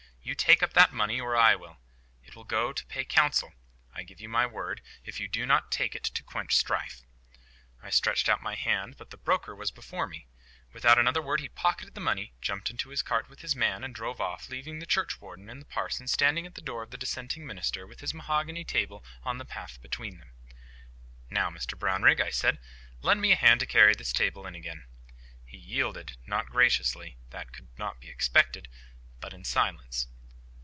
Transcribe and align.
You 0.23 0.35
take 0.35 0.61
up 0.61 0.73
that 0.73 0.93
money, 0.93 1.19
or 1.19 1.35
I 1.35 1.55
will. 1.55 1.77
It 2.23 2.35
will 2.35 2.43
go 2.43 2.71
to 2.73 2.85
pay 2.85 3.03
counsel, 3.03 3.53
I 3.93 4.03
give 4.03 4.21
you 4.21 4.29
my 4.29 4.45
word, 4.45 4.81
if 5.03 5.19
you 5.19 5.27
do 5.27 5.47
not 5.47 5.71
take 5.71 5.95
it 5.95 6.03
to 6.03 6.21
quench 6.23 6.55
strife." 6.55 7.01
I 7.81 7.89
stretched 7.89 8.29
out 8.29 8.39
my 8.41 8.53
hand. 8.53 8.97
But 8.97 9.09
the 9.09 9.17
broker 9.17 9.55
was 9.55 9.71
before 9.71 10.05
me. 10.05 10.27
Without 10.73 10.99
another 10.99 11.23
word, 11.23 11.39
he 11.39 11.49
pocketed 11.49 11.95
the 11.95 12.01
money, 12.01 12.33
jumped 12.39 12.69
into 12.69 12.89
his 12.89 13.01
cart 13.01 13.29
with 13.29 13.41
his 13.41 13.55
man, 13.55 13.83
and 13.83 13.95
drove 13.95 14.21
off, 14.21 14.47
leaving 14.47 14.77
the 14.77 14.85
churchwarden 14.85 15.49
and 15.49 15.59
the 15.59 15.65
parson 15.65 16.07
standing 16.07 16.45
at 16.45 16.53
the 16.53 16.61
door 16.61 16.83
of 16.83 16.91
the 16.91 16.97
dissenting 16.99 17.45
minister 17.47 17.87
with 17.87 17.99
his 18.01 18.13
mahogany 18.13 18.63
table 18.63 19.03
on 19.23 19.39
the 19.39 19.43
path 19.43 19.81
between 19.81 20.19
them. 20.19 20.31
"Now, 21.31 21.49
Mr 21.49 21.73
Brownrigg," 21.77 22.21
I 22.21 22.29
said, 22.29 22.59
"lend 23.01 23.21
me 23.21 23.31
a 23.31 23.35
hand 23.37 23.59
to 23.61 23.65
carry 23.65 23.95
this 23.95 24.13
table 24.13 24.45
in 24.45 24.53
again." 24.53 24.85
He 25.47 25.57
yielded, 25.57 26.17
not 26.27 26.45
graciously,—that 26.45 27.51
could 27.53 27.69
not 27.79 27.99
be 27.99 28.07
expected,—but 28.09 29.33
in 29.33 29.43
silence. 29.43 30.07